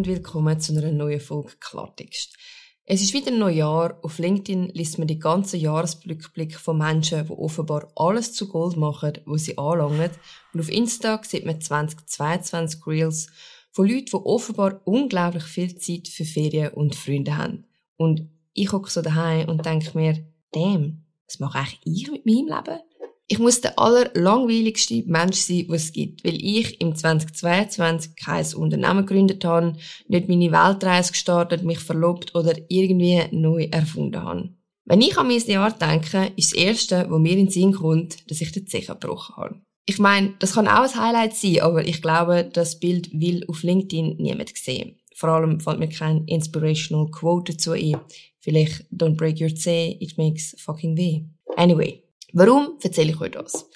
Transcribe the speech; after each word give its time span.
und 0.00 0.06
willkommen 0.06 0.58
zu 0.58 0.72
einer 0.72 0.90
neuen 0.92 1.20
Folge 1.20 1.52
Klartext. 1.60 2.34
Es 2.86 3.02
ist 3.02 3.12
wieder 3.12 3.30
ein 3.30 3.38
neues 3.38 3.58
Jahr. 3.58 3.98
Auf 4.00 4.18
LinkedIn 4.18 4.70
liest 4.70 4.98
man 4.98 5.06
die 5.06 5.18
ganzen 5.18 5.60
Jahresrückblick 5.60 6.56
von 6.56 6.78
Menschen, 6.78 7.26
die 7.26 7.32
offenbar 7.32 7.92
alles 7.96 8.32
zu 8.32 8.48
Gold 8.48 8.78
machen, 8.78 9.18
wo 9.26 9.36
sie 9.36 9.58
anlangen. 9.58 10.10
Und 10.54 10.60
auf 10.60 10.70
Insta 10.70 11.20
sieht 11.22 11.44
man 11.44 11.60
2022 11.60 12.86
Reels 12.86 13.26
von 13.72 13.88
Leuten, 13.88 14.06
die 14.06 14.14
offenbar 14.14 14.80
unglaublich 14.86 15.44
viel 15.44 15.76
Zeit 15.76 16.08
für 16.08 16.24
Ferien 16.24 16.72
und 16.72 16.94
Freunde 16.94 17.36
haben. 17.36 17.66
Und 17.98 18.26
ich 18.54 18.68
gucke 18.68 18.88
so 18.88 19.02
daheim 19.02 19.50
und 19.50 19.66
denke 19.66 19.98
mir, 19.98 20.26
damn, 20.52 21.04
was 21.26 21.40
mache 21.40 21.58
eigentlich 21.58 21.80
ich 21.84 22.10
mit 22.10 22.24
meinem 22.24 22.46
Leben? 22.46 22.80
Ich 23.32 23.38
muss 23.38 23.60
der 23.60 23.78
allerlangweiligste 23.78 25.04
Mensch 25.06 25.36
sein, 25.36 25.66
was 25.68 25.84
es 25.84 25.92
gibt, 25.92 26.24
weil 26.24 26.44
ich 26.44 26.80
im 26.80 26.96
2022 26.96 28.16
kein 28.16 28.44
Unternehmen 28.54 29.06
gegründet 29.06 29.44
habe, 29.44 29.76
nicht 30.08 30.28
meine 30.28 30.50
Weltreise 30.50 31.12
gestartet, 31.12 31.62
mich 31.62 31.78
verlobt 31.78 32.34
oder 32.34 32.54
irgendwie 32.68 33.22
neu 33.30 33.68
erfunden 33.70 34.20
habe. 34.20 34.50
Wenn 34.84 35.00
ich 35.00 35.16
an 35.16 35.28
mein 35.28 35.38
Jahr 35.38 35.70
denke, 35.70 36.32
ist 36.34 36.52
das 36.52 36.58
Erste, 36.58 37.06
was 37.08 37.20
mir 37.20 37.34
in 37.34 37.46
den 37.46 37.50
Sinn 37.50 37.72
kommt, 37.72 38.28
dass 38.28 38.40
ich 38.40 38.50
den 38.50 38.66
Zehen 38.66 38.86
gebrochen 38.86 39.36
habe. 39.36 39.60
Ich 39.86 40.00
meine, 40.00 40.34
das 40.40 40.54
kann 40.54 40.66
auch 40.66 40.82
ein 40.82 41.00
Highlight 41.00 41.36
sein, 41.36 41.60
aber 41.60 41.86
ich 41.86 42.02
glaube, 42.02 42.50
das 42.52 42.80
Bild 42.80 43.10
will 43.12 43.44
auf 43.46 43.62
LinkedIn 43.62 44.16
niemand 44.18 44.56
sehen. 44.56 44.96
Vor 45.14 45.28
allem 45.28 45.60
fällt 45.60 45.78
mir 45.78 45.88
kein 45.88 46.24
inspirational 46.24 47.08
Quote 47.12 47.52
dazu 47.52 47.72
ein. 47.72 47.96
Vielleicht, 48.40 48.86
don't 48.92 49.14
break 49.14 49.40
your 49.40 49.54
Zeh, 49.54 49.96
it 50.00 50.18
makes 50.18 50.56
fucking 50.58 50.96
weh. 50.96 51.22
Anyway. 51.56 52.02
Warum 52.32 52.78
erzähle 52.82 53.10
ich 53.10 53.20
euch 53.20 53.32
das? 53.32 53.68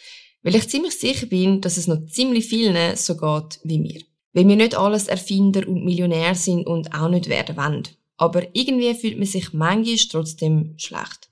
Weil 0.43 0.57
ich 0.57 0.69
ziemlich 0.69 0.99
sicher 0.99 1.27
bin, 1.27 1.61
dass 1.61 1.77
es 1.77 1.87
noch 1.87 2.07
ziemlich 2.07 2.47
vielen 2.47 2.97
so 2.97 3.17
geht 3.17 3.61
wie 3.65 3.79
mir. 3.79 4.01
Weil 4.33 4.47
wir 4.49 4.57
nicht 4.57 4.75
alles 4.75 5.09
Erfinder 5.09 5.67
und 5.67 5.85
Millionär 5.85 6.35
sind 6.35 6.67
und 6.67 6.95
auch 6.95 7.09
nicht 7.09 7.29
werden 7.29 7.57
wollen. 7.57 7.89
Aber 8.17 8.43
irgendwie 8.55 8.95
fühlt 8.95 9.19
man 9.19 9.27
sich 9.27 9.53
manchmal 9.53 9.97
trotzdem 10.11 10.75
schlecht. 10.77 11.31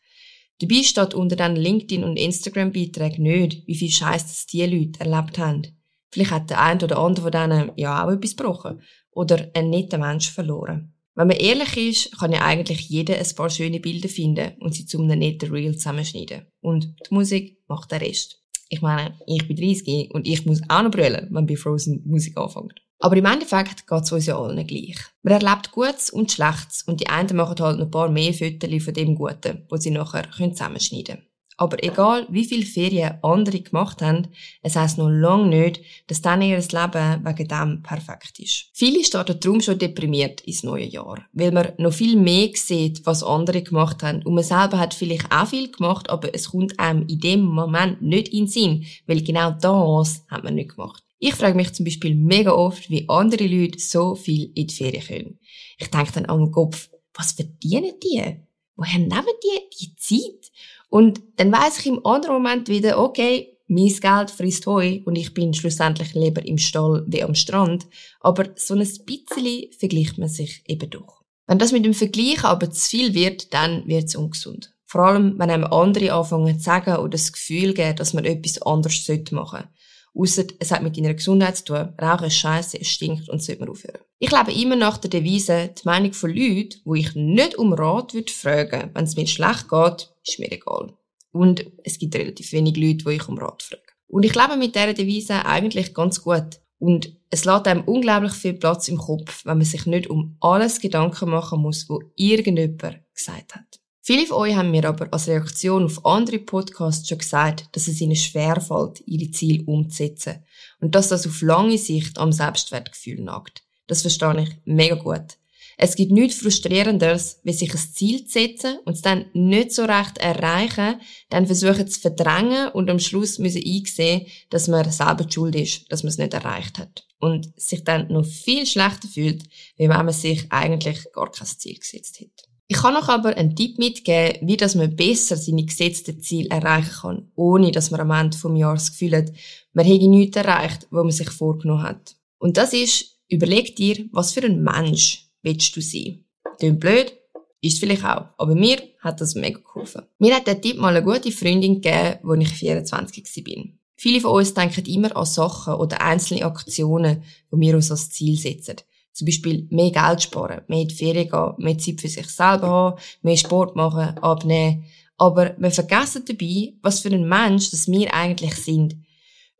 Dabei 0.60 0.82
steht 0.82 1.14
unter 1.14 1.36
den 1.36 1.56
LinkedIn- 1.56 2.04
und 2.04 2.16
Instagram-Beiträgen 2.16 3.24
nicht, 3.24 3.66
wie 3.66 3.74
viel 3.74 3.90
Scheiß 3.90 4.28
das 4.28 4.46
die 4.46 4.64
Leute 4.64 5.00
erlebt 5.00 5.38
haben. 5.38 5.66
Vielleicht 6.12 6.30
hat 6.30 6.50
der 6.50 6.60
eine 6.60 6.84
oder 6.84 6.98
andere 6.98 7.24
von 7.24 7.32
denen 7.32 7.72
ja 7.76 8.04
auch 8.04 8.10
etwas 8.10 8.36
gebrochen 8.36 8.80
oder 9.10 9.50
einen 9.54 9.70
netten 9.70 10.00
Mensch 10.00 10.30
verloren. 10.30 10.94
Wenn 11.14 11.28
man 11.28 11.36
ehrlich 11.36 11.76
ist, 11.76 12.18
kann 12.18 12.32
ja 12.32 12.40
eigentlich 12.40 12.88
jeder 12.88 13.18
ein 13.18 13.34
paar 13.36 13.50
schöne 13.50 13.80
Bilder 13.80 14.08
finden 14.08 14.52
und 14.60 14.74
sie 14.74 14.86
zu 14.86 14.98
einem 14.98 15.18
netten 15.18 15.50
Reel 15.50 15.76
zusammenschneiden. 15.76 16.46
Und 16.60 16.94
die 17.06 17.14
Musik 17.14 17.58
macht 17.68 17.92
den 17.92 17.98
Rest. 17.98 18.42
Ich 18.70 18.80
meine, 18.80 19.14
ich 19.26 19.46
bin 19.46 19.56
30 19.56 20.10
und 20.14 20.26
ich 20.26 20.46
muss 20.46 20.62
auch 20.68 20.82
noch 20.82 20.90
brüllen, 20.90 21.28
wenn 21.30 21.46
bei 21.46 21.56
Frozen 21.56 22.02
Musik 22.06 22.38
anfängt. 22.38 22.80
Aber 22.98 23.16
im 23.16 23.24
Endeffekt 23.26 23.86
geht 23.86 24.02
es 24.04 24.12
uns 24.12 24.26
ja 24.26 24.38
allen 24.38 24.66
gleich. 24.66 24.96
Man 25.22 25.34
erlebt 25.34 25.72
Gutes 25.72 26.08
und 26.08 26.32
Schlechtes 26.32 26.82
und 26.82 27.00
die 27.00 27.08
einen 27.08 27.36
machen 27.36 27.60
halt 27.60 27.78
noch 27.78 27.86
ein 27.86 27.90
paar 27.90 28.08
mehr 28.08 28.32
Fotos 28.32 28.82
von 28.82 28.94
dem 28.94 29.14
Guten, 29.14 29.66
wo 29.68 29.76
sie 29.76 29.90
nachher 29.90 30.30
zusammenschneiden 30.30 31.16
können. 31.16 31.31
Aber 31.62 31.80
egal, 31.84 32.26
wie 32.28 32.44
viele 32.44 32.66
Ferien 32.66 33.22
andere 33.22 33.60
gemacht 33.60 34.02
haben, 34.02 34.26
es 34.62 34.74
heisst 34.74 34.98
noch 34.98 35.08
lange 35.08 35.46
nicht, 35.46 35.80
dass 36.08 36.20
dann 36.20 36.42
ihr 36.42 36.56
Leben 36.56 37.24
wegen 37.24 37.46
dem 37.46 37.82
perfekt 37.84 38.40
ist. 38.40 38.66
Viele 38.72 39.04
starten 39.04 39.38
darum 39.38 39.60
schon 39.60 39.78
deprimiert 39.78 40.40
ins 40.40 40.64
neue 40.64 40.86
Jahr, 40.86 41.24
weil 41.32 41.52
man 41.52 41.68
noch 41.78 41.92
viel 41.92 42.16
mehr 42.16 42.50
sieht, 42.54 43.06
was 43.06 43.22
andere 43.22 43.62
gemacht 43.62 44.02
haben 44.02 44.24
und 44.24 44.34
man 44.34 44.42
selber 44.42 44.80
hat 44.80 44.92
vielleicht 44.92 45.30
auch 45.30 45.46
viel 45.46 45.70
gemacht, 45.70 46.10
aber 46.10 46.34
es 46.34 46.50
kommt 46.50 46.80
einem 46.80 47.06
in 47.06 47.20
dem 47.20 47.44
Moment 47.44 48.02
nicht 48.02 48.30
in 48.30 48.46
den 48.46 48.48
Sinn, 48.48 48.84
weil 49.06 49.22
genau 49.22 49.52
das 49.52 50.24
hat 50.28 50.42
man 50.42 50.56
nicht 50.56 50.70
gemacht. 50.74 51.04
Ich 51.20 51.36
frage 51.36 51.54
mich 51.54 51.72
zum 51.74 51.84
Beispiel 51.84 52.16
mega 52.16 52.50
oft, 52.50 52.90
wie 52.90 53.08
andere 53.08 53.46
Leute 53.46 53.78
so 53.78 54.16
viel 54.16 54.50
in 54.56 54.66
die 54.66 54.74
Ferien 54.74 55.06
können. 55.06 55.38
Ich 55.78 55.90
denke 55.90 56.10
dann 56.10 56.26
an 56.26 56.40
den 56.40 56.50
Kopf, 56.50 56.90
was 57.14 57.30
verdienen 57.30 57.92
die? 58.02 58.42
Woher 58.74 58.98
nehmen 58.98 59.26
die 59.44 59.76
die 59.78 59.94
Zeit? 59.94 60.50
Und 60.92 61.22
dann 61.36 61.50
weiß 61.50 61.78
ich 61.78 61.86
im 61.86 62.04
anderen 62.04 62.34
Moment 62.34 62.68
wieder, 62.68 62.98
okay, 62.98 63.56
mein 63.66 63.86
Geld 63.86 64.30
frisst 64.30 64.66
Heu 64.66 65.00
und 65.06 65.16
ich 65.16 65.32
bin 65.32 65.54
schlussendlich 65.54 66.12
lieber 66.12 66.44
im 66.44 66.58
Stall 66.58 67.02
wie 67.06 67.22
am 67.22 67.34
Strand. 67.34 67.86
Aber 68.20 68.50
so 68.56 68.74
ein 68.74 68.80
bisschen 68.80 69.72
vergleicht 69.78 70.18
man 70.18 70.28
sich 70.28 70.62
eben 70.66 70.90
doch. 70.90 71.22
Wenn 71.46 71.58
das 71.58 71.72
mit 71.72 71.86
dem 71.86 71.94
Vergleich 71.94 72.44
aber 72.44 72.70
zu 72.70 72.90
viel 72.90 73.14
wird, 73.14 73.54
dann 73.54 73.88
wird 73.88 74.04
es 74.04 74.16
ungesund. 74.16 74.74
Vor 74.84 75.00
allem, 75.06 75.38
wenn 75.38 75.48
einem 75.48 75.64
andere 75.64 76.12
anfangen 76.12 76.58
zu 76.58 76.64
sagen 76.64 76.96
oder 76.96 77.08
das 77.08 77.32
Gefühl 77.32 77.72
geben, 77.72 77.96
dass 77.96 78.12
man 78.12 78.26
etwas 78.26 78.60
anderes 78.60 79.08
machen 79.30 79.30
sollte. 79.30 79.68
Ausser 80.14 80.44
es 80.58 80.70
hat 80.70 80.82
mit 80.82 80.96
deiner 80.96 81.14
Gesundheit 81.14 81.56
zu 81.56 81.64
tun. 81.64 81.94
Rauchen 82.00 82.26
ist 82.26 82.36
scheiße, 82.36 82.80
es 82.80 82.88
stinkt 82.88 83.28
und 83.28 83.42
sollte 83.42 83.60
man 83.60 83.70
aufhören. 83.70 84.00
Ich 84.18 84.30
lebe 84.30 84.52
immer 84.52 84.76
nach 84.76 84.98
der 84.98 85.10
Devise, 85.10 85.74
die 85.76 85.86
Meinung 85.86 86.12
von 86.12 86.30
Leuten, 86.30 86.80
wo 86.84 86.94
ich 86.94 87.14
nicht 87.14 87.56
um 87.56 87.72
Rat 87.72 88.14
würde 88.14 88.32
fragen, 88.32 88.90
wenn 88.94 89.04
es 89.04 89.16
mir 89.16 89.26
schlecht 89.26 89.68
geht, 89.68 90.10
ist 90.24 90.38
mir 90.38 90.52
egal. 90.52 90.92
Und 91.32 91.66
es 91.82 91.98
gibt 91.98 92.14
relativ 92.14 92.52
wenig 92.52 92.76
Leute, 92.76 93.04
die 93.04 93.16
ich 93.16 93.28
um 93.28 93.38
Rat 93.38 93.62
frage. 93.62 93.82
Und 94.06 94.24
ich 94.24 94.34
lebe 94.34 94.56
mit 94.58 94.74
dieser 94.74 94.92
Devise 94.92 95.46
eigentlich 95.46 95.94
ganz 95.94 96.22
gut. 96.22 96.60
Und 96.78 97.16
es 97.30 97.44
lässt 97.46 97.66
einem 97.66 97.84
unglaublich 97.84 98.32
viel 98.32 98.54
Platz 98.54 98.88
im 98.88 98.98
Kopf, 98.98 99.46
wenn 99.46 99.56
man 99.56 99.64
sich 99.64 99.86
nicht 99.86 100.10
um 100.10 100.36
alles 100.40 100.80
Gedanken 100.80 101.30
machen 101.30 101.62
muss, 101.62 101.88
wo 101.88 102.00
irgendjemand 102.16 103.00
gesagt 103.14 103.54
hat. 103.54 103.81
Viele 104.04 104.26
von 104.26 104.38
euch 104.38 104.56
haben 104.56 104.72
mir 104.72 104.84
aber 104.84 105.06
als 105.12 105.28
Reaktion 105.28 105.84
auf 105.84 106.04
andere 106.04 106.40
Podcasts 106.40 107.08
schon 107.08 107.18
gesagt, 107.18 107.68
dass 107.70 107.86
es 107.86 108.00
ihnen 108.00 108.16
schwerfällt, 108.16 109.00
ihre 109.06 109.30
Ziele 109.30 109.62
umzusetzen 109.64 110.44
und 110.80 110.96
dass 110.96 111.10
das 111.10 111.24
auf 111.24 111.40
lange 111.40 111.78
Sicht 111.78 112.18
am 112.18 112.32
Selbstwertgefühl 112.32 113.22
nagt. 113.22 113.62
Das 113.86 114.02
verstehe 114.02 114.42
ich 114.42 114.50
mega 114.64 114.96
gut. 114.96 115.38
Es 115.78 115.94
gibt 115.94 116.10
nichts 116.10 116.40
Frustrierenderes, 116.40 117.40
wie 117.44 117.52
sich 117.52 117.72
ein 117.72 117.78
Ziel 117.78 118.24
zu 118.24 118.40
setzen 118.40 118.78
und 118.84 118.94
es 118.94 119.02
dann 119.02 119.26
nicht 119.34 119.70
so 119.70 119.84
recht 119.84 120.18
erreichen, 120.18 121.00
dann 121.30 121.46
versuchen 121.46 121.86
zu 121.86 122.00
verdrängen 122.00 122.70
und 122.72 122.90
am 122.90 122.98
Schluss 122.98 123.38
müssen 123.38 123.62
einsehen, 123.64 124.26
dass 124.50 124.66
man 124.66 124.90
selber 124.90 125.24
die 125.24 125.32
schuld 125.32 125.54
ist, 125.54 125.90
dass 125.92 126.02
man 126.02 126.10
es 126.10 126.18
nicht 126.18 126.34
erreicht 126.34 126.78
hat. 126.78 127.06
Und 127.20 127.52
sich 127.56 127.84
dann 127.84 128.08
noch 128.08 128.26
viel 128.26 128.66
schlechter 128.66 129.06
fühlt, 129.06 129.44
wie 129.76 129.88
wenn 129.88 130.04
man 130.04 130.12
sich 130.12 130.50
eigentlich 130.50 131.06
gar 131.12 131.30
kein 131.30 131.46
Ziel 131.46 131.78
gesetzt 131.78 132.20
hat. 132.20 132.51
Ich 132.72 132.78
kann 132.78 132.96
euch 132.96 133.08
aber 133.08 133.36
einen 133.36 133.54
Tipp 133.54 133.76
mitgeben, 133.76 134.48
wie 134.48 134.56
dass 134.56 134.74
man 134.74 134.96
besser 134.96 135.36
seine 135.36 135.62
gesetzten 135.62 136.22
Ziele 136.22 136.48
erreichen 136.48 137.00
kann, 137.02 137.30
ohne 137.34 137.70
dass 137.70 137.90
man 137.90 138.00
am 138.00 138.10
Ende 138.12 138.38
vom 138.38 138.56
Jahr 138.56 138.72
das 138.72 138.92
Gefühl 138.92 139.14
hat, 139.14 139.30
man 139.74 139.84
hätte 139.84 140.08
nichts 140.08 140.38
erreicht, 140.38 140.86
was 140.90 141.02
man 141.02 141.12
sich 141.12 141.28
vorgenommen 141.28 141.82
hat. 141.82 142.16
Und 142.38 142.56
das 142.56 142.72
ist, 142.72 143.18
überleg 143.28 143.76
dir, 143.76 144.06
was 144.10 144.32
für 144.32 144.42
ein 144.42 144.62
Mensch 144.62 145.28
willst 145.42 145.76
du 145.76 145.82
sein. 145.82 146.24
Klingt 146.58 146.80
blöd, 146.80 147.12
ist 147.60 147.78
vielleicht 147.78 148.06
auch, 148.06 148.28
aber 148.38 148.54
mir 148.54 148.78
hat 149.00 149.20
das 149.20 149.34
mega 149.34 149.58
geholfen. 149.58 150.04
Mir 150.18 150.34
hat 150.34 150.46
der 150.46 150.58
Tipp 150.58 150.78
mal 150.78 150.96
eine 150.96 151.04
gute 151.04 151.30
Freundin 151.30 151.82
gegeben, 151.82 152.20
als 152.26 152.40
ich 152.40 152.52
24 152.54 153.46
war. 153.48 153.64
Viele 153.96 154.20
von 154.22 154.30
uns 154.30 154.54
denken 154.54 154.86
immer 154.86 155.14
an 155.14 155.26
Sachen 155.26 155.74
oder 155.74 156.00
einzelne 156.00 156.46
Aktionen, 156.46 157.22
die 157.52 157.60
wir 157.60 157.74
uns 157.74 157.90
als 157.90 158.08
Ziel 158.08 158.38
setzen. 158.38 158.76
Zum 159.12 159.26
Beispiel 159.26 159.66
mehr 159.70 159.90
Geld 159.90 160.22
sparen, 160.22 160.62
mehr 160.68 160.82
in 160.82 160.88
die 160.88 160.94
Ferien 160.94 161.28
gehen, 161.28 161.54
mehr 161.58 161.78
Zeit 161.78 162.00
für 162.00 162.08
sich 162.08 162.28
selber 162.28 162.68
haben, 162.68 163.00
mehr 163.22 163.36
Sport 163.36 163.76
machen, 163.76 164.18
abnehmen. 164.18 164.84
Aber 165.18 165.54
wir 165.58 165.70
vergessen 165.70 166.24
dabei, 166.26 166.72
was 166.82 167.00
für 167.00 167.10
ein 167.10 167.28
Mensch 167.28 167.70
das 167.70 167.88
wir 167.88 168.12
eigentlich 168.14 168.54
sind. 168.54 168.96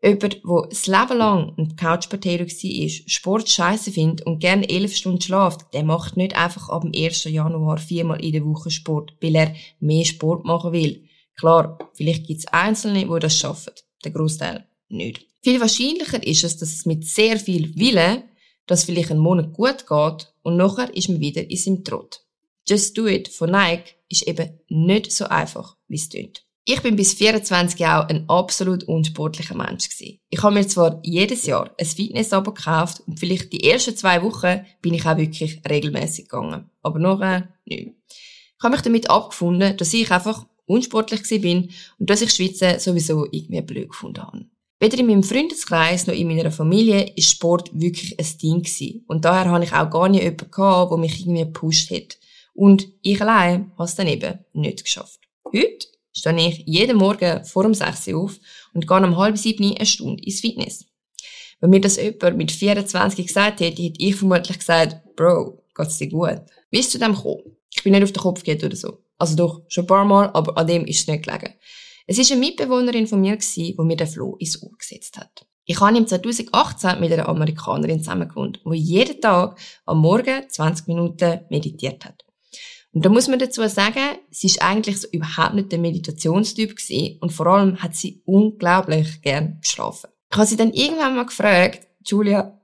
Jemand, 0.03 0.43
der 0.43 0.69
das 0.69 0.87
Leben 0.89 1.19
lang 1.19 1.55
ein 1.57 1.77
Couch-Potato 1.77 2.45
war, 2.45 2.89
Sport 3.07 3.49
scheiße 3.49 3.93
findet 3.93 4.27
und 4.27 4.41
gerne 4.41 4.69
elf 4.69 4.97
Stunden 4.97 5.21
schlaft, 5.21 5.73
der 5.75 5.85
macht 5.85 6.17
nicht 6.17 6.37
einfach 6.37 6.71
ab 6.71 6.83
dem 6.83 6.93
1. 6.93 7.25
Januar 7.25 7.79
viermal 7.79 8.21
in 8.21 8.33
der 8.33 8.45
Woche 8.45 8.71
Sport, 8.71 9.15
weil 9.21 9.37
er 9.37 9.55
mehr 9.79 10.05
Sport 10.05 10.45
machen 10.45 10.73
will. 10.73 11.05
Klar, 11.39 11.79
vielleicht 11.95 12.27
gibt 12.27 12.41
es 12.41 12.49
Einzelne, 12.49 13.07
die 13.07 13.19
das 13.21 13.39
schaffen. 13.39 13.73
Der 14.05 14.11
Großteil 14.11 14.67
nicht. 14.89 15.25
Viel 15.43 15.61
wahrscheinlicher 15.61 16.27
ist 16.27 16.43
es, 16.43 16.57
dass 16.57 16.73
es 16.73 16.85
mit 16.85 17.07
sehr 17.07 17.39
viel 17.39 17.75
Willen 17.77 18.25
dass 18.67 18.85
vielleicht 18.85 19.11
ein 19.11 19.19
Monat 19.19 19.53
gut 19.53 19.87
geht 19.87 20.35
und 20.43 20.57
nachher 20.57 20.95
ist 20.95 21.09
man 21.09 21.21
wieder 21.21 21.49
in 21.49 21.57
seinem 21.57 21.85
Trott. 21.85 22.21
Just 22.69 22.97
Do 22.97 23.07
It 23.07 23.29
von 23.29 23.51
Nike 23.51 23.95
ist 24.09 24.27
eben 24.29 24.61
nicht 24.69 25.11
so 25.13 25.27
einfach, 25.27 25.77
wie 25.89 25.97
es 25.97 26.09
klingt. 26.09 26.45
Ich 26.65 26.81
bin 26.81 26.95
bis 26.95 27.15
24 27.15 27.81
Jahre 27.81 28.09
ein 28.09 28.29
absolut 28.29 28.85
unsportlicher 28.85 29.57
Mensch 29.57 29.89
gewesen. 29.89 30.21
Ich 30.31 30.43
habe 30.45 30.55
mir 30.55 30.67
zwar 30.69 31.01
jedes 31.03 31.45
Jahr 31.45 31.75
ein 31.77 31.87
Fitness-Abo 31.87 32.53
gekauft 32.53 33.03
und 33.05 33.19
vielleicht 33.19 33.53
die 33.53 33.69
ersten 33.69 33.97
zwei 33.97 34.23
Wochen 34.23 34.65
bin 34.81 34.95
ich 34.95 35.05
auch 35.05 35.17
wirklich 35.17 35.61
regelmäßig 35.69 36.29
gegangen. 36.29 36.71
Aber 36.81 37.01
nachher 37.01 37.49
nicht. 37.65 37.95
Ich 38.09 38.63
habe 38.63 38.75
mich 38.75 38.83
damit 38.83 39.11
abgefunden, 39.11 39.77
dass 39.77 39.93
ich 39.93 40.09
einfach 40.13 40.47
unsportlich 40.67 41.23
bin 41.43 41.71
und 41.99 42.09
dass 42.09 42.23
ich 42.23 42.31
Schweizen 42.31 42.79
sowieso 42.79 43.27
irgendwie 43.29 43.61
blöd 43.63 43.89
gefunden 43.89 44.23
habe. 44.23 44.47
Weder 44.83 44.99
in 44.99 45.07
meinem 45.07 45.23
Freundeskreis 45.23 46.09
noch 46.09 46.15
in 46.15 46.27
meiner 46.27 46.51
Familie 46.51 47.13
ist 47.15 47.31
Sport 47.31 47.71
wirklich 47.73 48.19
ein 48.19 48.39
Ding 48.39 48.63
gewesen. 48.65 49.05
Und 49.07 49.25
daher 49.25 49.49
habe 49.49 49.63
ich 49.63 49.73
auch 49.73 49.89
gar 49.89 50.09
nicht 50.09 50.25
jemanden 50.25 50.51
gehabt, 50.51 50.91
der 50.91 50.99
mich 50.99 51.21
irgendwie 51.21 51.45
gepusht 51.45 51.93
hat. 51.93 52.19
Und 52.53 52.89
ich 53.01 53.23
allein 53.23 53.71
habe 53.79 53.85
es 53.85 53.95
dann 53.95 54.09
eben 54.09 54.41
nicht 54.55 54.83
geschafft. 54.83 55.21
Heute 55.45 55.87
stehe 56.13 56.49
ich 56.49 56.65
jeden 56.67 56.97
Morgen 56.97 57.45
vor 57.45 57.65
um 57.65 57.75
6 57.75 58.09
Uhr 58.09 58.25
auf 58.25 58.41
und 58.75 58.89
gehe 58.89 58.97
um 58.97 59.17
halb 59.17 59.39
sieben 59.39 59.73
eine 59.73 59.87
Stunde 59.87 60.21
ins 60.25 60.41
Fitness. 60.41 60.85
Wenn 61.61 61.71
mir 61.71 61.81
das 61.81 61.95
jemand 61.95 62.37
mit 62.37 62.51
24 62.51 63.29
gesagt 63.29 63.61
hätte, 63.61 63.83
hätte 63.83 64.03
ich 64.03 64.17
vermutlich 64.17 64.59
gesagt, 64.59 65.15
Bro, 65.15 65.63
geht's 65.77 65.99
dir 65.99 66.09
gut? 66.09 66.41
Wie 66.73 66.81
ist 66.81 66.91
zu 66.91 66.99
dem 66.99 67.15
gekommen? 67.15 67.57
Ich 67.73 67.85
bin 67.85 67.93
nicht 67.93 68.03
auf 68.03 68.11
den 68.11 68.21
Kopf 68.21 68.43
geht 68.43 68.65
oder 68.65 68.75
so. 68.75 68.99
Also 69.17 69.37
doch, 69.37 69.63
schon 69.69 69.85
ein 69.85 69.87
paar 69.87 70.05
Mal, 70.05 70.29
aber 70.35 70.59
an 70.59 70.67
dem 70.67 70.85
ist 70.87 71.03
es 71.03 71.07
nicht 71.07 71.25
gelegen. 71.25 71.55
Es 72.07 72.19
war 72.19 72.25
eine 72.31 72.41
Mitbewohnerin 72.41 73.07
von 73.07 73.21
mir, 73.21 73.37
die 73.37 73.75
mir 73.79 73.97
den 73.97 74.07
Floh 74.07 74.37
ins 74.37 74.63
Ohr 74.63 74.77
gesetzt 74.79 75.17
hat. 75.19 75.47
Ich 75.65 75.81
habe 75.81 75.97
im 75.97 76.07
2018 76.07 76.99
mit 76.99 77.13
einer 77.13 77.29
Amerikanerin 77.29 78.01
zusammengewohnt, 78.01 78.61
die 78.65 78.77
jeden 78.77 79.21
Tag 79.21 79.59
am 79.87 79.99
Morgen 79.99 80.49
20 80.49 80.89
Minuten 80.89 81.41
meditiert 81.51 82.05
hat. 82.05 82.25
Und 82.93 83.07
da 83.07 83.09
muss 83.09 83.29
man 83.29 83.39
dazu 83.39 83.67
sagen, 83.69 84.19
sie 84.31 84.49
ist 84.49 84.61
eigentlich 84.61 85.01
so 85.01 85.09
überhaupt 85.13 85.55
nicht 85.55 85.73
der 85.73 85.79
Meditationstyp 85.79 86.77
gewesen 86.77 87.19
und 87.21 87.33
vor 87.33 87.47
allem 87.47 87.83
hat 87.83 87.95
sie 87.95 88.23
unglaublich 88.27 89.23
gern 89.23 89.59
geschlafen. 89.63 90.11
Ich 90.31 90.37
habe 90.37 90.47
sie 90.47 90.57
dann 90.57 90.73
irgendwann 90.73 91.17
mal 91.17 91.27
gefragt, 91.27 91.87
Julia, 92.05 92.61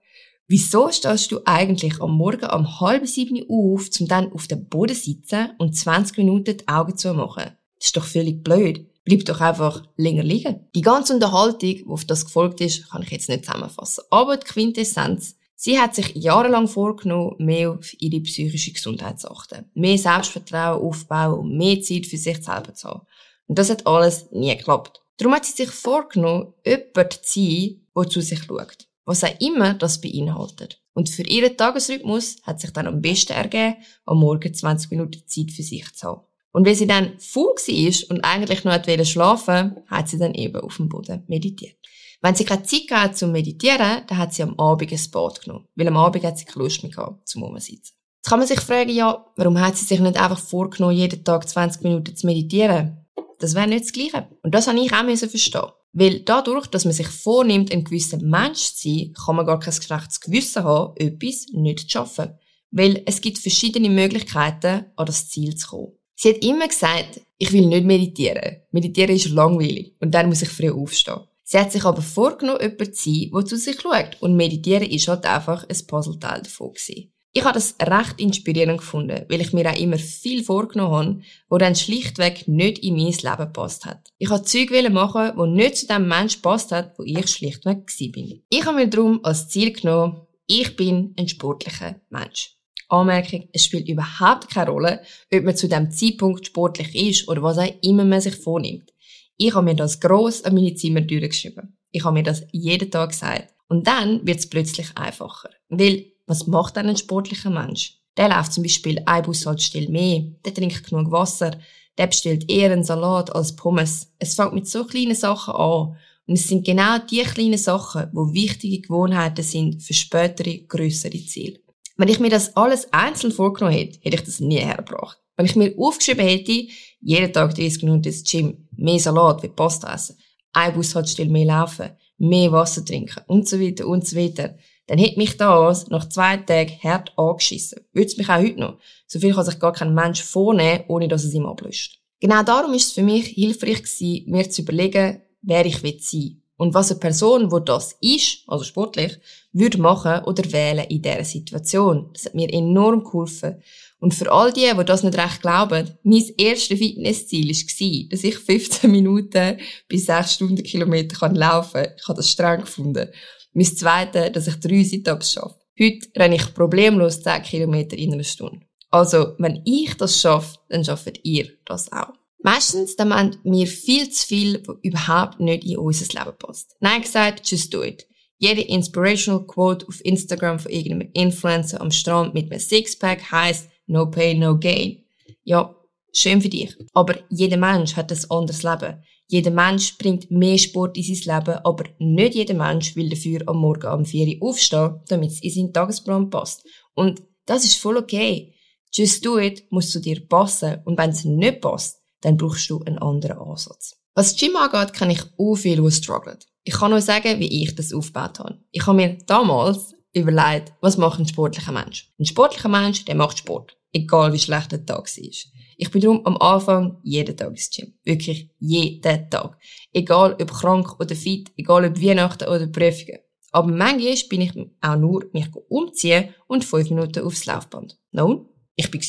wieso 0.47 0.91
stehst 0.91 1.33
du 1.33 1.41
eigentlich 1.45 2.01
am 2.03 2.13
Morgen 2.13 2.51
um 2.51 2.81
halb 2.81 3.07
sieben 3.07 3.43
auf, 3.49 3.89
um 4.01 4.09
dann 4.09 4.33
auf 4.33 4.49
dem 4.49 4.69
Boden 4.69 4.95
zu 4.95 5.03
sitzen 5.03 5.51
und 5.59 5.77
20 5.77 6.19
Minuten 6.19 6.59
die 6.59 6.69
Augen 6.69 6.97
zu 6.97 7.15
machen? 7.15 7.57
Das 7.79 7.87
ist 7.87 7.97
doch 7.97 8.05
völlig 8.05 8.43
blöd. 8.43 8.87
Bleib 9.09 9.25
doch 9.25 9.41
einfach 9.41 9.83
länger 9.97 10.23
liegen. 10.23 10.69
Die 10.75 10.83
ganze 10.83 11.15
Unterhaltung, 11.15 11.59
die 11.61 11.87
auf 11.89 12.05
das 12.05 12.27
gefolgt 12.27 12.61
ist, 12.61 12.91
kann 12.91 13.01
ich 13.01 13.11
jetzt 13.11 13.31
nicht 13.31 13.47
zusammenfassen. 13.47 14.05
Aber 14.11 14.37
die 14.37 14.45
Quintessenz, 14.45 15.35
sie 15.55 15.81
hat 15.81 15.95
sich 15.95 16.15
jahrelang 16.15 16.69
vorgenommen, 16.69 17.37
mehr 17.39 17.71
auf 17.71 17.99
ihre 18.03 18.21
psychische 18.21 18.71
Gesundheit 18.71 19.19
zu 19.19 19.31
achten. 19.31 19.65
Mehr 19.73 19.97
Selbstvertrauen 19.97 20.83
aufbauen 20.83 21.39
und 21.39 21.57
mehr 21.57 21.81
Zeit 21.81 22.05
für 22.05 22.19
sich 22.19 22.45
selber 22.45 22.75
zu 22.75 22.89
haben. 22.89 23.07
Und 23.47 23.59
das 23.59 23.71
hat 23.71 23.87
alles 23.87 24.31
nie 24.31 24.55
geklappt. 24.55 25.01
Darum 25.17 25.33
hat 25.33 25.47
sie 25.47 25.53
sich 25.53 25.71
vorgenommen, 25.71 26.53
jemand 26.67 27.15
zu 27.15 27.41
sein, 27.41 27.81
der 27.97 28.09
zu 28.11 28.21
sich 28.21 28.45
schaut. 28.45 28.89
Was 29.07 29.25
auch 29.25 29.41
immer 29.41 29.73
das 29.73 30.03
beinhaltet. 30.03 30.83
Und 30.93 31.09
für 31.09 31.23
ihren 31.23 31.57
Tagesrhythmus 31.57 32.43
hat 32.43 32.61
sich 32.61 32.73
dann 32.73 32.87
am 32.87 33.01
besten 33.01 33.33
ergeben, 33.33 33.77
am 34.05 34.19
Morgen 34.19 34.53
20 34.53 34.91
Minuten 34.91 35.23
Zeit 35.27 35.51
für 35.51 35.63
sich 35.63 35.95
zu 35.95 36.09
haben. 36.09 36.28
Und 36.59 36.65
wenn 36.65 36.75
sie 36.75 36.89
dann 36.89 37.17
faul 37.21 37.55
war 37.55 38.11
und 38.11 38.25
eigentlich 38.25 38.65
nur 38.65 38.75
wollte 38.75 39.07
schlafen, 39.07 39.77
hat 39.87 40.09
sie 40.09 40.19
dann 40.19 40.35
eben 40.35 40.61
auf 40.61 40.79
dem 40.79 40.89
Boden 40.89 41.23
meditiert. 41.29 41.77
Wenn 42.21 42.35
sie 42.35 42.45
keine 42.45 42.65
Zeit 42.65 42.91
hatte 42.91 43.15
zum 43.15 43.31
Meditieren, 43.31 44.03
dann 44.09 44.19
hat 44.19 44.35
sie 44.35 44.43
am 44.43 44.59
Abend 44.59 44.91
ein 44.91 45.11
Bad 45.13 45.41
genommen. 45.41 45.69
Weil 45.77 45.87
am 45.87 45.97
Abend 45.97 46.25
hat 46.25 46.37
sie 46.37 46.47
keine 46.47 46.65
Lust 46.65 46.83
mehr 46.83 46.91
gehabt, 46.91 47.29
zum 47.29 47.45
Rumsitzen. 47.45 47.95
Jetzt 48.17 48.29
kann 48.29 48.41
man 48.41 48.49
sich 48.49 48.59
fragen, 48.59 48.91
ja, 48.91 49.25
warum 49.37 49.61
hat 49.61 49.77
sie 49.77 49.85
sich 49.85 50.01
nicht 50.01 50.21
einfach 50.21 50.41
vorgenommen, 50.41 50.97
jeden 50.97 51.23
Tag 51.23 51.49
20 51.49 51.85
Minuten 51.85 52.17
zu 52.17 52.27
meditieren? 52.27 53.07
Das 53.39 53.55
wäre 53.55 53.69
nicht 53.69 53.85
das 53.85 53.93
Gleiche. 53.93 54.27
Und 54.43 54.53
das 54.53 54.67
habe 54.67 54.81
ich 54.81 54.93
auch 54.93 55.29
verstehen. 55.31 55.63
Weil 55.93 56.21
dadurch, 56.25 56.67
dass 56.67 56.85
man 56.85 56.93
sich 56.93 57.07
vornimmt, 57.07 57.73
ein 57.73 57.85
gewisser 57.85 58.19
Mensch 58.19 58.75
zu 58.75 58.89
sein, 58.89 59.13
kann 59.13 59.37
man 59.37 59.47
gar 59.47 59.61
kein 59.61 59.73
schlechtes 59.73 60.19
Gewissen 60.19 60.65
haben, 60.65 60.97
etwas 60.97 61.47
nicht 61.53 61.83
zu 61.83 61.89
schaffen. 61.89 62.37
Weil 62.73 63.05
es 63.07 63.21
gibt 63.21 63.39
verschiedene 63.39 63.91
Möglichkeiten, 63.91 64.87
an 64.97 65.07
das 65.07 65.29
Ziel 65.29 65.55
zu 65.55 65.69
kommen. 65.69 65.98
Sie 66.21 66.31
hat 66.31 66.43
immer 66.43 66.67
gesagt, 66.67 67.21
ich 67.39 67.53
will 67.53 67.67
nicht 67.67 67.87
meditieren. 67.87 68.57
Meditieren 68.73 69.15
ist 69.15 69.29
langweilig 69.29 69.95
und 70.01 70.13
dann 70.13 70.29
muss 70.29 70.43
ich 70.43 70.49
früh 70.49 70.69
aufstehen. 70.69 71.21
Sie 71.45 71.57
hat 71.57 71.71
sich 71.71 71.85
aber 71.85 72.03
vorgenommen, 72.03 72.61
jemand 72.61 72.97
zu 72.97 73.09
sein, 73.09 73.31
der 73.33 73.45
zu 73.45 73.57
sich 73.57 73.81
schaut. 73.81 74.17
Und 74.21 74.35
meditieren 74.35 74.91
ist 74.91 75.07
halt 75.07 75.25
einfach 75.25 75.63
ein 75.63 75.87
Puzzleteil 75.87 76.43
davon 76.43 76.73
gewesen. 76.73 77.13
Ich 77.33 77.45
habe 77.45 77.55
das 77.55 77.77
recht 77.81 78.21
inspirierend 78.21 78.79
gefunden, 78.79 79.27
weil 79.29 79.41
ich 79.41 79.53
mir 79.53 79.71
auch 79.71 79.79
immer 79.79 79.97
viel 79.97 80.43
vorgenommen 80.43 80.93
habe, 80.93 81.21
wo 81.49 81.57
dann 81.57 81.77
schlichtweg 81.77 82.49
nicht 82.49 82.81
in 82.81 82.97
mein 82.97 83.13
Leben 83.13 83.53
passt 83.53 83.87
hat. 83.87 84.13
Ich 84.19 84.29
wollte 84.29 84.47
Zeug 84.47 84.73
machen, 84.91 85.35
wo 85.37 85.47
nicht 85.47 85.77
zu 85.77 85.87
dem 85.87 86.09
Mensch 86.09 86.39
passt 86.39 86.73
hat, 86.73 86.99
wo 86.99 87.05
ich 87.05 87.29
schlichtweg 87.29 87.87
bin. 88.13 88.43
Ich 88.49 88.67
habe 88.67 88.77
mir 88.77 88.89
darum 88.89 89.21
als 89.23 89.49
Ziel 89.49 89.73
genommen, 89.73 90.27
ich 90.49 90.75
bin 90.75 91.15
ein 91.17 91.29
sportlicher 91.29 92.01
Mensch. 92.11 92.58
Anmerkung, 92.89 93.49
es 93.53 93.65
spielt 93.65 93.89
überhaupt 93.89 94.51
keine 94.51 94.71
Rolle, 94.71 95.03
ob 95.33 95.43
man 95.45 95.57
zu 95.57 95.69
dem 95.69 95.91
Zeitpunkt 95.91 96.47
sportlich 96.47 96.95
ist 96.95 97.29
oder 97.29 97.43
was 97.43 97.59
auch 97.59 97.73
immer 97.83 98.05
man 98.05 98.21
sich 98.21 98.37
vornimmt. 98.37 98.93
Ich 99.37 99.55
habe 99.55 99.65
mir 99.65 99.77
das 99.77 100.01
gross 100.01 100.45
an 100.45 100.55
meine 100.55 100.75
Zimmertüre 100.75 101.29
geschrieben. 101.29 101.77
Ich 101.91 102.05
habe 102.05 102.15
mir 102.15 102.23
das 102.23 102.45
jeden 102.53 102.91
Tag 102.91 103.11
gesagt. 103.11 103.55
Und 103.69 103.87
dann 103.87 104.27
wird 104.27 104.39
es 104.39 104.49
plötzlich 104.49 104.89
einfacher. 104.97 105.51
Weil, 105.69 106.07
was 106.27 106.47
macht 106.47 106.77
denn 106.77 106.89
ein 106.89 106.97
sportlicher 106.97 107.51
Mensch? 107.51 107.99
Der 108.17 108.29
läuft 108.29 108.53
zum 108.53 108.65
Beispiel 108.65 109.01
ein 109.07 109.23
Bushaltestelle 109.23 109.89
mehr, 109.89 110.25
der 110.45 110.55
trinkt 110.55 110.89
genug 110.89 111.13
Wasser, 111.13 111.53
der 111.97 112.07
bestellt 112.09 112.51
eher 112.51 112.73
einen 112.73 112.85
Salat 112.85 113.35
als 113.35 113.55
Pommes. 113.55 114.13
Es 114.19 114.35
fängt 114.35 114.55
mit 114.55 114.69
so 114.69 114.85
kleinen 114.85 115.15
Sachen 115.15 115.55
an. 115.55 115.97
Und 116.27 116.35
es 116.35 116.49
sind 116.49 116.67
genau 116.67 116.99
die 116.99 117.23
kleinen 117.23 117.59
Sachen, 117.59 118.09
wo 118.13 118.33
wichtige 118.33 118.81
Gewohnheiten 118.81 119.43
sind 119.43 119.83
für 119.83 119.95
spätere, 119.95 120.59
größere 120.67 121.25
Ziele. 121.25 121.61
Wenn 121.99 122.09
ich 122.09 122.21
mir 122.21 122.31
das 122.31 122.57
alles 122.57 122.93
einzeln 122.93 123.33
vorgenommen 123.33 123.77
hätte, 123.77 123.99
hätte 124.03 124.17
ich 124.17 124.23
das 124.23 124.39
nie 124.39 124.61
hergebracht. 124.61 125.19
Wenn 125.37 125.47
ich 125.47 125.57
mir 125.57 125.75
aufgeschrieben 125.77 126.25
hätte, 126.25 126.69
jeden 127.01 127.33
Tag 127.33 127.57
30 127.57 127.83
Minuten 127.83 128.05
ins 128.05 128.23
Gym, 128.23 128.69
mehr 128.77 129.01
Salat 129.01 129.43
wie 129.43 129.49
Pasta 129.49 129.93
essen, 129.93 130.17
ein 130.53 130.75
Bushaltestelle 130.75 131.29
mehr 131.29 131.47
laufen, 131.47 131.91
mehr 132.19 132.53
Wasser 132.53 132.85
trinken 132.85 133.25
und 133.27 133.49
so 133.49 133.61
weiter 133.61 133.89
und 133.89 134.07
so 134.07 134.17
weiter, 134.17 134.57
dann 134.87 134.99
hätte 134.99 135.19
mich 135.19 135.37
das 135.37 135.89
nach 135.89 136.09
zwei 136.09 136.37
Tagen 136.37 136.79
hart 136.85 137.13
angeschissen. 137.19 137.81
Würde 137.93 138.07
es 138.07 138.17
mich 138.17 138.29
auch 138.29 138.39
heute 138.39 138.61
noch. 138.61 138.79
So 139.09 139.19
viel 139.19 139.35
kann 139.35 139.45
sich 139.45 139.59
gar 139.59 139.73
kein 139.73 139.93
Mensch 139.93 140.23
vornehmen, 140.23 140.85
ohne 140.87 141.09
dass 141.09 141.25
es 141.25 141.35
ihm 141.35 141.47
ablöscht. 141.47 142.01
Genau 142.21 142.45
darum 142.45 142.75
ist 142.75 142.87
es 142.87 142.93
für 142.93 143.03
mich 143.03 143.27
hilfreich 143.27 143.83
gewesen, 143.83 144.31
mir 144.31 144.49
zu 144.49 144.63
überlegen, 144.63 145.21
wer 145.43 145.67
ich 145.67 145.79
sein 145.79 145.95
will 146.13 146.37
und 146.59 146.75
was 146.75 146.91
eine 146.91 147.01
Person, 147.01 147.51
wo 147.51 147.61
das 147.61 147.97
ist, 148.01 148.43
also 148.49 148.65
sportlich, 148.65 149.19
würde 149.53 149.79
machen 149.79 150.25
oder 150.25 150.45
wählen 150.53 150.87
in 150.89 151.01
dieser 151.01 151.25
Situation. 151.25 152.11
Das 152.13 152.27
hat 152.27 152.35
mir 152.35 152.53
enorm 152.53 153.05
geholfen. 153.05 153.63
Und 154.01 154.13
für 154.13 154.31
all 154.31 154.53
die, 154.53 154.71
die 154.77 154.85
das 154.85 155.03
nicht 155.03 155.17
recht 155.17 155.41
glauben, 155.41 155.97
mein 156.03 156.25
erstes 156.37 156.79
Fitnessziel 156.79 157.49
war, 157.49 158.09
dass 158.11 158.25
ich 158.25 158.39
15 158.39 158.91
Minuten 158.91 159.59
bis 159.89 160.07
6 160.07 160.35
Stundenkilometer 160.35 161.29
laufen 161.31 161.85
kann. 161.85 161.95
Ich 161.97 162.09
habe 162.09 162.17
das 162.17 162.31
streng 162.31 162.61
gefunden. 162.61 163.09
Mein 163.53 163.65
zweites, 163.65 164.33
dass 164.33 164.49
ich 164.49 164.61
drei 164.61 164.83
Sit-Ups 164.83 165.33
schaffe. 165.33 165.59
Heute 165.81 166.09
renne 166.17 166.37
ich 166.37 166.55
problemlos 166.55 167.23
10 167.23 167.43
Kilometer 167.43 167.97
in 167.97 168.15
einer 168.15 168.25
Stunde. 168.25 168.67
Also, 168.91 169.35
wenn 169.39 169.63
ich 169.65 169.95
das 169.97 170.21
schaffe, 170.21 170.59
dann 170.69 170.85
schafft 170.85 171.21
ihr 171.23 171.51
das 171.65 171.91
auch. 171.93 172.18
Meistens 172.41 172.97
dann 172.97 173.09
meinen 173.09 173.37
wir 173.43 173.67
viel 173.67 174.11
zu 174.11 174.27
viel, 174.27 174.63
was 174.67 174.77
überhaupt 174.83 175.41
nicht 175.41 175.65
in 175.65 175.79
unser 175.79 176.07
Leben 176.07 176.37
passt. 176.39 176.77
Nein 176.81 177.03
gesagt, 177.03 177.51
just 177.51 177.75
do 177.75 177.83
it. 177.83 178.07
Jede 178.39 178.63
Inspirational 178.63 179.45
Quote 179.47 179.87
auf 179.89 180.05
Instagram 180.05 180.61
von 180.61 180.71
irgendeinem 180.71 181.11
Influencer 181.13 181.81
am 181.81 181.91
Strand 181.91 182.35
mit 182.35 182.51
einem 182.51 182.61
Sixpack 182.61 183.33
heißt 183.33 183.69
No 183.89 184.07
pain, 184.07 184.39
no 184.39 184.59
gain. 184.59 185.05
Ja, 185.43 185.75
schön 186.13 186.41
für 186.41 186.49
dich. 186.49 186.77
Aber 186.93 187.17
jeder 187.31 187.57
Mensch 187.57 187.97
hat 187.97 188.13
ein 188.13 188.31
anderes 188.31 188.63
Leben. 188.63 189.03
Jeder 189.27 189.51
Mensch 189.51 189.99
bringt 189.99 190.31
mehr 190.31 190.57
Sport 190.57 190.97
in 190.97 191.03
sein 191.03 191.37
Leben, 191.37 191.59
aber 191.65 191.85
nicht 191.99 192.35
jeder 192.35 192.55
Mensch 192.55 192.95
will 192.97 193.11
dafür 193.11 193.43
am 193.47 193.59
Morgen 193.59 193.93
um 193.93 194.05
4 194.05 194.41
Uhr 194.41 194.49
aufstehen, 194.49 195.01
damit 195.09 195.33
es 195.33 195.43
in 195.43 195.51
seinen 195.51 195.73
Tagesplan 195.73 196.31
passt. 196.31 196.65
Und 196.95 197.23
das 197.45 197.65
ist 197.65 197.77
voll 197.79 197.97
okay. 197.97 198.55
Just 198.93 199.25
do 199.25 199.39
it 199.39 199.65
muss 199.71 199.91
zu 199.91 200.01
dir 200.01 200.27
passen. 200.27 200.79
Und 200.85 200.97
wenn 200.97 201.11
es 201.11 201.25
nicht 201.25 201.61
passt, 201.61 201.99
dann 202.21 202.37
brauchst 202.37 202.69
du 202.71 202.83
einen 202.85 202.99
anderen 202.99 203.39
Ansatz. 203.39 203.97
Was 204.15 204.37
Gym 204.37 204.57
angeht, 204.57 204.95
kann 204.95 205.11
ich 205.11 205.23
auch 205.39 205.55
viel, 205.55 205.81
die 205.81 205.91
strugglen. 205.93 206.39
Ich 206.65 206.75
kann 206.75 206.91
nur 206.91 207.01
sagen, 207.01 207.39
wie 207.39 207.63
ich 207.63 207.75
das 207.75 207.93
aufgebaut 207.93 208.41
habe. 208.41 208.59
Ich 208.73 208.87
habe 208.87 208.97
mir 208.97 209.19
damals 209.27 209.95
überlegt, 210.13 210.73
was 210.81 210.99
macht 210.99 211.21
ein 211.21 211.29
sportlicher 211.29 211.73
Mensch? 211.73 212.13
Ein 212.19 212.27
sportlicher 212.27 212.69
Mensch, 212.69 213.05
der 213.05 213.15
macht 213.15 213.39
Sport. 213.39 213.77
Egal 213.93 214.33
wie 214.33 214.39
schlecht 214.39 214.73
der 214.73 214.85
Tag 214.85 215.07
war. 215.07 215.33
Ich 215.81 215.91
bin 215.93 216.01
darum 216.03 216.27
am 216.27 216.37
Anfang 216.39 216.99
jeden 217.05 217.37
Tag 217.37 217.51
ins 217.51 217.71
Gym. 217.71 217.95
Wirklich 218.05 218.51
jeden 218.59 219.31
Tag. 219.31 219.57
Egal 219.93 220.37
ob 220.41 220.53
krank 220.53 220.99
oder 220.99 221.15
fit, 221.15 221.53
egal 221.57 221.85
ob 221.85 222.03
Weihnachten 222.03 222.49
oder 222.49 222.67
Prüfungen. 222.67 223.21
Aber 223.53 223.69
manchmal 223.69 224.17
bin 224.29 224.41
ich 224.41 224.53
auch 224.81 224.97
nur 224.97 225.27
mich 225.33 225.49
umziehen 225.69 226.35
und 226.49 226.65
fünf 226.65 226.91
Minuten 226.91 227.25
aufs 227.25 227.47
Laufband. 227.47 227.97
Nun, 228.11 228.49
ich 228.77 228.91
bin 228.91 229.01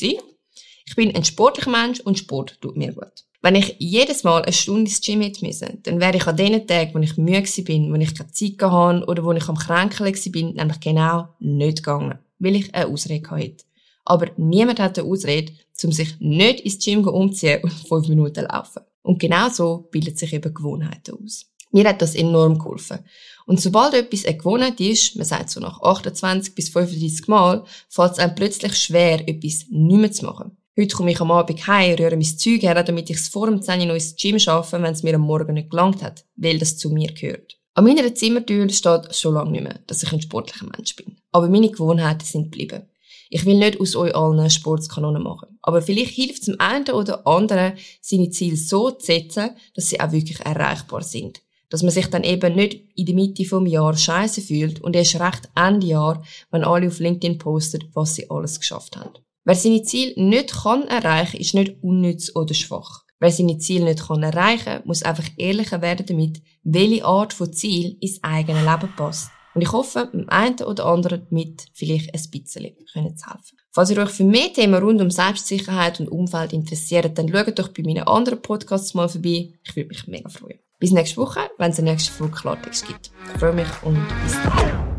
ich 0.90 0.96
bin 0.96 1.14
ein 1.14 1.22
sportlicher 1.22 1.70
Mensch 1.70 2.00
und 2.00 2.18
Sport 2.18 2.60
tut 2.60 2.76
mir 2.76 2.92
gut. 2.92 3.24
Wenn 3.42 3.54
ich 3.54 3.76
jedes 3.78 4.24
Mal 4.24 4.42
eine 4.42 4.52
Stunde 4.52 4.90
ins 4.90 5.00
Gym 5.00 5.20
hätte 5.20 5.46
müssen, 5.46 5.80
dann 5.84 6.00
wäre 6.00 6.16
ich 6.16 6.26
an 6.26 6.36
den 6.36 6.66
Tagen, 6.66 6.92
wo 6.94 6.98
ich 6.98 7.16
müde 7.16 7.62
bin, 7.62 7.92
wo 7.92 7.94
ich 7.94 8.12
keine 8.12 8.32
Zeit 8.32 8.60
hatte 8.60 9.06
oder 9.06 9.24
wo 9.24 9.30
ich 9.30 9.48
am 9.48 9.56
Kränkeln 9.56 10.12
bin, 10.32 10.54
nämlich 10.54 10.80
genau 10.80 11.28
nicht 11.38 11.76
gegangen, 11.76 12.18
weil 12.40 12.56
ich 12.56 12.74
eine 12.74 12.88
Ausrede 12.88 13.30
hatte. 13.30 13.64
Aber 14.04 14.26
niemand 14.36 14.80
hat 14.80 14.98
eine 14.98 15.08
Ausrede, 15.08 15.52
um 15.84 15.92
sich 15.92 16.18
nicht 16.18 16.60
ins 16.62 16.84
Gym 16.84 17.06
umzuziehen 17.06 17.62
und 17.62 17.72
fünf 17.88 18.08
Minuten 18.08 18.46
laufen. 18.46 18.82
Und 19.02 19.20
genau 19.20 19.48
so 19.48 19.88
bildet 19.92 20.18
sich 20.18 20.32
eben 20.32 20.52
Gewohnheiten 20.52 21.16
aus. 21.22 21.46
Mir 21.70 21.88
hat 21.88 22.02
das 22.02 22.16
enorm 22.16 22.58
geholfen. 22.58 22.98
Und 23.46 23.60
sobald 23.60 23.94
etwas 23.94 24.24
eine 24.24 24.36
Gewohnheit 24.36 24.80
ist, 24.80 25.14
man 25.14 25.24
sagt 25.24 25.50
so 25.50 25.60
nach 25.60 25.80
28 25.82 26.52
bis 26.56 26.70
35 26.70 27.28
Mal, 27.28 27.62
fällt 27.88 28.12
es 28.12 28.18
einem 28.18 28.34
plötzlich 28.34 28.76
schwer, 28.76 29.20
etwas 29.28 29.66
nicht 29.70 30.00
mehr 30.00 30.10
zu 30.10 30.26
machen. 30.26 30.56
Heute 30.78 30.94
komme 30.94 31.10
ich 31.10 31.20
am 31.20 31.32
Abend 31.32 31.66
heim, 31.66 31.96
rühre 31.96 32.16
mein 32.16 32.22
Zeug 32.22 32.62
her, 32.62 32.82
damit 32.84 33.10
ich 33.10 33.16
es 33.16 33.28
vor 33.28 33.46
dem 33.46 33.60
10 33.60 33.88
Uhr 33.88 33.94
ins 33.94 34.14
Gym 34.14 34.38
schaffe, 34.38 34.80
wenn 34.80 34.92
es 34.92 35.02
mir 35.02 35.16
am 35.16 35.22
Morgen 35.22 35.54
nicht 35.54 35.70
gelangt 35.70 36.02
hat, 36.02 36.24
weil 36.36 36.58
das 36.58 36.78
zu 36.78 36.90
mir 36.90 37.12
gehört. 37.12 37.58
An 37.74 37.84
meiner 37.84 38.14
Zimmertür 38.14 38.68
steht 38.68 39.14
schon 39.14 39.34
lange 39.34 39.50
nicht 39.50 39.64
mehr, 39.64 39.80
dass 39.88 40.02
ich 40.02 40.12
ein 40.12 40.22
sportlicher 40.22 40.66
Mensch 40.66 40.94
bin. 40.94 41.16
Aber 41.32 41.48
meine 41.48 41.70
Gewohnheiten 41.70 42.24
sind 42.24 42.52
geblieben. 42.52 42.88
Ich 43.30 43.44
will 43.44 43.56
nicht 43.56 43.80
aus 43.80 43.96
euch 43.96 44.14
allen 44.14 44.48
Sportskanonen 44.48 45.22
machen. 45.22 45.58
Aber 45.62 45.82
vielleicht 45.82 46.14
hilft 46.14 46.42
es 46.42 46.46
dem 46.46 46.60
einen 46.60 46.88
oder 46.90 47.26
anderen, 47.26 47.74
seine 48.00 48.30
Ziele 48.30 48.56
so 48.56 48.90
zu 48.90 49.06
setzen, 49.06 49.50
dass 49.74 49.88
sie 49.88 50.00
auch 50.00 50.12
wirklich 50.12 50.40
erreichbar 50.40 51.02
sind. 51.02 51.40
Dass 51.68 51.82
man 51.82 51.92
sich 51.92 52.06
dann 52.06 52.24
eben 52.24 52.54
nicht 52.54 52.84
in 52.96 53.06
der 53.06 53.14
Mitte 53.14 53.44
vom 53.44 53.66
Jahr 53.66 53.96
scheiße 53.96 54.40
fühlt 54.40 54.80
und 54.80 54.96
erst 54.96 55.20
recht 55.20 55.48
Ende 55.54 55.86
Jahr, 55.86 56.24
wenn 56.50 56.64
alle 56.64 56.88
auf 56.88 56.98
LinkedIn 56.98 57.38
posten, 57.38 57.88
was 57.92 58.14
sie 58.14 58.30
alles 58.30 58.58
geschafft 58.58 58.96
haben. 58.96 59.14
Wer 59.50 59.56
seine 59.56 59.82
Ziele 59.82 60.12
nicht 60.16 60.62
kann 60.62 60.86
erreichen, 60.86 61.40
ist 61.40 61.54
nicht 61.54 61.82
unnütz 61.82 62.30
oder 62.36 62.54
schwach. 62.54 63.02
Wer 63.18 63.32
seine 63.32 63.58
Ziele 63.58 63.86
nicht 63.86 64.06
kann 64.06 64.22
erreichen, 64.22 64.80
muss 64.84 65.02
einfach 65.02 65.24
ehrlicher 65.38 65.82
werden 65.82 66.06
damit, 66.06 66.40
welche 66.62 67.04
Art 67.04 67.32
von 67.32 67.52
Ziel 67.52 67.96
ins 67.98 68.22
eigene 68.22 68.60
Leben 68.60 68.94
passt. 68.94 69.32
Und 69.56 69.62
ich 69.62 69.72
hoffe, 69.72 70.08
dem 70.12 70.28
einen 70.28 70.60
oder 70.60 70.86
anderen 70.86 71.26
mit 71.30 71.64
vielleicht 71.72 72.14
ein 72.14 72.30
bisschen 72.30 72.76
können 72.92 73.16
zu 73.16 73.26
helfen. 73.26 73.58
Falls 73.72 73.90
ihr 73.90 73.98
euch 73.98 74.10
für 74.10 74.22
mehr 74.22 74.52
Themen 74.52 74.80
rund 74.80 75.00
um 75.02 75.10
Selbstsicherheit 75.10 75.98
und 75.98 76.12
Umfeld 76.12 76.52
interessiert, 76.52 77.18
dann 77.18 77.28
schaut 77.28 77.58
doch 77.58 77.70
bei 77.70 77.82
meinen 77.82 78.06
anderen 78.06 78.40
Podcasts 78.40 78.94
mal 78.94 79.08
vorbei. 79.08 79.54
Ich 79.64 79.74
würde 79.74 79.88
mich 79.88 80.06
mega 80.06 80.28
freuen. 80.28 80.60
Bis 80.78 80.92
nächste 80.92 81.16
Woche, 81.16 81.40
wenn 81.58 81.72
es 81.72 81.78
eine 81.80 81.90
nächste 81.90 82.12
Folge 82.12 82.36
Klartext 82.36 82.86
gibt. 82.86 83.10
Ich 83.34 83.40
freue 83.40 83.52
mich 83.54 83.82
und 83.82 83.98
bis 84.22 84.34
dann. 84.44 84.89